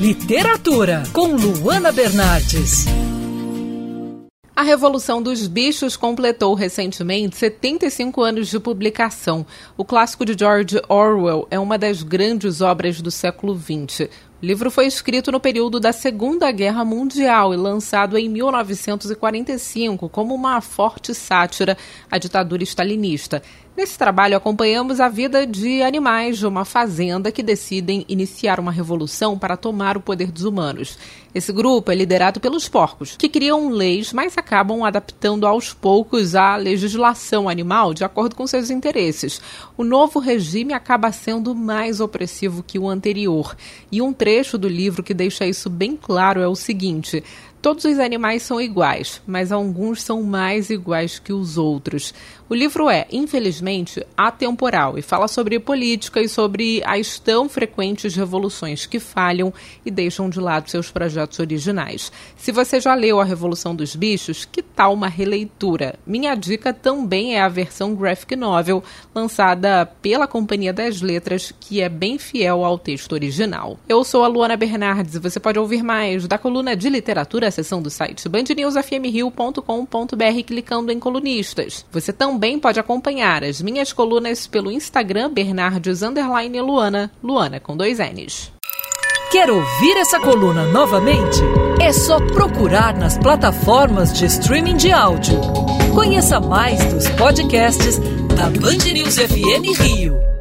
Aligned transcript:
Literatura, 0.00 1.02
com 1.12 1.36
Luana 1.36 1.92
Bernardes. 1.92 2.86
A 4.56 4.62
Revolução 4.62 5.22
dos 5.22 5.46
Bichos 5.46 5.94
completou 5.94 6.54
recentemente 6.54 7.36
75 7.36 8.22
anos 8.22 8.48
de 8.48 8.58
publicação. 8.58 9.44
O 9.76 9.84
clássico 9.84 10.24
de 10.24 10.34
George 10.38 10.80
Orwell 10.88 11.46
é 11.50 11.58
uma 11.58 11.76
das 11.76 12.02
grandes 12.02 12.62
obras 12.62 13.02
do 13.02 13.10
século 13.10 13.54
XX. 13.54 14.08
O 14.42 14.46
livro 14.46 14.70
foi 14.70 14.86
escrito 14.86 15.30
no 15.30 15.38
período 15.38 15.78
da 15.78 15.92
Segunda 15.92 16.50
Guerra 16.50 16.82
Mundial 16.82 17.52
e 17.52 17.58
lançado 17.58 18.16
em 18.16 18.26
1945 18.26 20.08
como 20.08 20.34
uma 20.34 20.62
forte 20.62 21.14
sátira 21.14 21.76
à 22.10 22.16
ditadura 22.16 22.62
stalinista. 22.62 23.42
Nesse 23.76 23.96
trabalho, 23.96 24.36
acompanhamos 24.36 24.98
a 25.00 25.08
vida 25.08 25.46
de 25.46 25.80
animais 25.82 26.38
de 26.38 26.46
uma 26.46 26.64
fazenda 26.64 27.30
que 27.30 27.42
decidem 27.42 28.04
iniciar 28.08 28.58
uma 28.58 28.72
revolução 28.72 29.38
para 29.38 29.56
tomar 29.56 29.96
o 29.96 30.02
poder 30.02 30.30
dos 30.30 30.44
humanos. 30.44 30.98
Esse 31.34 31.52
grupo 31.52 31.90
é 31.92 31.94
liderado 31.94 32.40
pelos 32.40 32.68
porcos, 32.68 33.16
que 33.16 33.28
criam 33.28 33.70
leis, 33.70 34.12
mas 34.12 34.36
acabam 34.36 34.82
adaptando 34.82 35.46
aos 35.46 35.72
poucos 35.72 36.34
a 36.34 36.56
legislação 36.56 37.48
animal 37.48 37.94
de 37.94 38.04
acordo 38.04 38.34
com 38.34 38.46
seus 38.46 38.68
interesses. 38.68 39.40
O 39.78 39.84
novo 39.84 40.18
regime 40.18 40.74
acaba 40.74 41.12
sendo 41.12 41.54
mais 41.54 42.00
opressivo 42.00 42.64
que 42.64 42.78
o 42.78 42.88
anterior. 42.88 43.56
E 43.90 44.02
um 44.02 44.12
trecho 44.12 44.29
do 44.56 44.68
livro 44.68 45.02
que 45.02 45.12
deixa 45.12 45.46
isso 45.46 45.68
bem 45.68 45.96
claro 45.96 46.40
é 46.40 46.48
o 46.48 46.54
seguinte: 46.54 47.22
Todos 47.62 47.84
os 47.84 47.98
animais 47.98 48.42
são 48.42 48.58
iguais, 48.58 49.20
mas 49.26 49.52
alguns 49.52 50.02
são 50.02 50.22
mais 50.22 50.70
iguais 50.70 51.18
que 51.18 51.30
os 51.30 51.58
outros. 51.58 52.14
O 52.48 52.54
livro 52.54 52.88
é, 52.88 53.06
infelizmente, 53.12 54.04
atemporal 54.16 54.98
e 54.98 55.02
fala 55.02 55.28
sobre 55.28 55.60
política 55.60 56.22
e 56.22 56.28
sobre 56.28 56.82
as 56.86 57.18
tão 57.18 57.50
frequentes 57.50 58.16
revoluções 58.16 58.86
que 58.86 58.98
falham 58.98 59.52
e 59.84 59.90
deixam 59.90 60.30
de 60.30 60.40
lado 60.40 60.70
seus 60.70 60.90
projetos 60.90 61.38
originais. 61.38 62.10
Se 62.34 62.50
você 62.50 62.80
já 62.80 62.94
leu 62.94 63.20
A 63.20 63.24
Revolução 63.24 63.74
dos 63.74 63.94
Bichos, 63.94 64.46
que 64.46 64.62
tal 64.62 64.94
uma 64.94 65.06
releitura? 65.06 65.96
Minha 66.06 66.34
dica 66.34 66.72
também 66.72 67.36
é 67.36 67.42
a 67.42 67.48
versão 67.48 67.94
graphic 67.94 68.34
novel 68.34 68.82
lançada 69.14 69.84
pela 70.00 70.26
Companhia 70.26 70.72
das 70.72 71.02
Letras, 71.02 71.52
que 71.60 71.82
é 71.82 71.90
bem 71.90 72.18
fiel 72.18 72.64
ao 72.64 72.78
texto 72.78 73.12
original. 73.12 73.78
Eu 73.86 74.02
sou 74.02 74.24
a 74.24 74.28
Luana 74.28 74.56
Bernardes 74.56 75.14
e 75.14 75.20
você 75.20 75.38
pode 75.38 75.58
ouvir 75.58 75.82
mais 75.82 76.26
da 76.26 76.38
coluna 76.38 76.74
de 76.74 76.88
literatura 76.88 77.49
a 77.50 77.52
seção 77.52 77.82
do 77.82 77.90
site 77.90 78.28
bandnewsfmrio.com.br 78.28 80.42
clicando 80.46 80.90
em 80.90 80.98
colunistas. 80.98 81.84
Você 81.92 82.12
também 82.12 82.58
pode 82.58 82.80
acompanhar 82.80 83.44
as 83.44 83.60
minhas 83.60 83.92
colunas 83.92 84.46
pelo 84.46 84.70
Instagram 84.70 85.30
Bernardes 85.30 86.00
Luana, 86.00 87.10
Luana 87.22 87.60
com 87.60 87.76
dois 87.76 87.98
N's. 87.98 88.50
Quer 89.30 89.50
ouvir 89.50 89.96
essa 89.96 90.18
coluna 90.18 90.64
novamente? 90.66 91.38
É 91.80 91.92
só 91.92 92.18
procurar 92.18 92.96
nas 92.96 93.16
plataformas 93.16 94.12
de 94.12 94.26
streaming 94.26 94.76
de 94.76 94.90
áudio. 94.90 95.40
Conheça 95.94 96.40
mais 96.40 96.84
dos 96.92 97.08
podcasts 97.10 97.98
da 98.36 98.50
Band 98.50 98.92
News 98.92 99.16
FM 99.16 99.80
Rio. 99.80 100.39